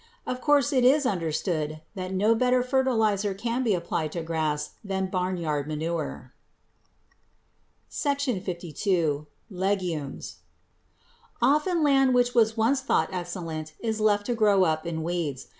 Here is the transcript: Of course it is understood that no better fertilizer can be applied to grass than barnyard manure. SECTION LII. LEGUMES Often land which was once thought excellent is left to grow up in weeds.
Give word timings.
Of 0.25 0.41
course 0.41 0.73
it 0.73 0.83
is 0.83 1.05
understood 1.05 1.81
that 1.93 2.11
no 2.11 2.33
better 2.33 2.63
fertilizer 2.63 3.35
can 3.35 3.61
be 3.61 3.75
applied 3.75 4.11
to 4.13 4.23
grass 4.23 4.71
than 4.83 5.11
barnyard 5.11 5.67
manure. 5.67 6.33
SECTION 7.87 8.43
LII. 8.43 9.25
LEGUMES 9.51 10.37
Often 11.39 11.83
land 11.83 12.15
which 12.15 12.33
was 12.33 12.57
once 12.57 12.81
thought 12.81 13.09
excellent 13.11 13.75
is 13.79 13.99
left 14.01 14.25
to 14.25 14.33
grow 14.33 14.63
up 14.63 14.87
in 14.87 15.03
weeds. 15.03 15.49